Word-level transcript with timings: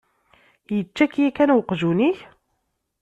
Yečča-k 0.75 1.13
yakan 1.21 1.49
uqjun-ik? 1.57 2.19